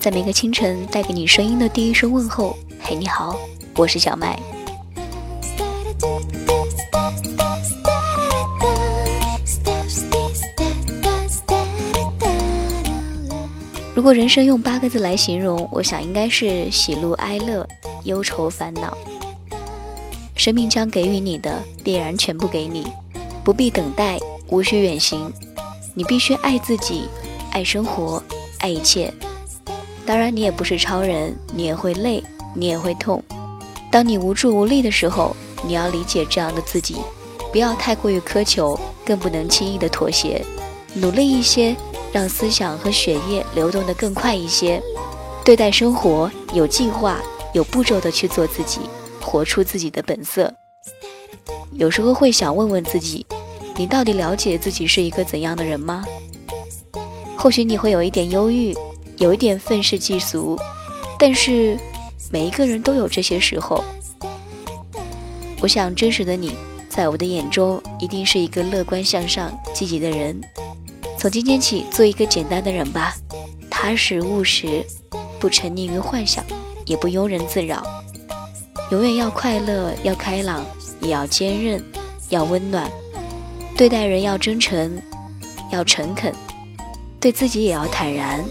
[0.00, 3.38] 在每个清晨带给你声音的第一声问候，嘿，你好，
[3.76, 4.36] 我是小麦。
[13.94, 17.64] 如果人生用八个字来形容，我想应该是喜怒哀乐、
[18.02, 18.98] 忧愁烦恼。
[20.34, 22.90] 生命将给予你的，必然全部给你，
[23.44, 24.18] 不必等待，
[24.48, 25.32] 无需远行。
[25.94, 27.04] 你必须爱自己，
[27.50, 28.22] 爱生活，
[28.58, 29.12] 爱一切。
[30.06, 32.22] 当然，你也不是超人，你也会累，
[32.54, 33.22] 你也会痛。
[33.90, 36.96] 当你无助无力的时候，你要理解这样的自己，
[37.52, 40.44] 不要太过于苛求，更不能轻易的妥协，
[40.94, 41.76] 努力一些。
[42.12, 44.82] 让思想和血液流动得更快一些，
[45.44, 47.20] 对待生活有计划、
[47.54, 48.80] 有步骤的去做自己，
[49.20, 50.52] 活出自己的本色。
[51.74, 53.24] 有时候会想问问自己：
[53.76, 56.04] 你到底了解自己是一个怎样的人吗？
[57.42, 58.76] 或许你会有一点忧郁，
[59.16, 60.60] 有一点愤世嫉俗，
[61.18, 61.74] 但是
[62.30, 63.82] 每一个人都有这些时候。
[65.62, 66.52] 我想，真实的你，
[66.90, 70.38] 在我的眼中，一定是一个乐观向上、积极的人。
[71.16, 73.14] 从今天起，做一个简单的人吧，
[73.70, 74.84] 踏实务实，
[75.38, 76.44] 不沉溺于幻想，
[76.84, 77.82] 也不庸人自扰，
[78.90, 80.62] 永远要快乐，要开朗，
[81.00, 81.82] 也要坚韧，
[82.28, 82.90] 要温暖。
[83.78, 85.00] 对待人要真诚，
[85.72, 86.34] 要诚恳，
[87.20, 88.42] 对自己也要坦然，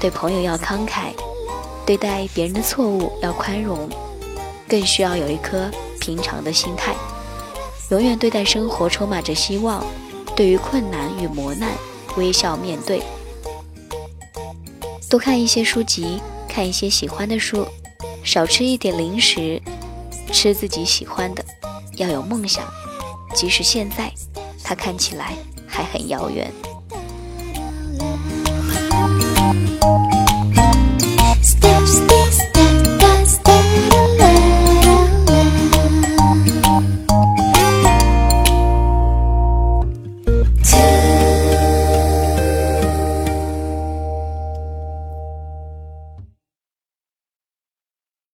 [0.00, 1.12] 对朋友要慷慨，
[1.86, 3.88] 对待别人的错误要宽容，
[4.68, 6.94] 更需要有一颗平常的心态，
[7.90, 9.84] 永远对待生活充满着希望。
[10.34, 11.70] 对于困难与磨难。
[12.18, 13.02] 微笑面对，
[15.10, 16.18] 多看一些书籍，
[16.48, 17.66] 看一些喜欢的书，
[18.24, 19.60] 少吃一点零食，
[20.32, 21.44] 吃自己喜欢的。
[21.96, 22.64] 要有梦想，
[23.34, 24.10] 即使现在
[24.64, 25.34] 它看起来
[25.66, 26.50] 还很遥远。